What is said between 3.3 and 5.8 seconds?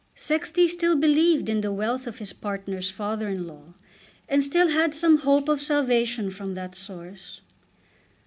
law, and still had some hope of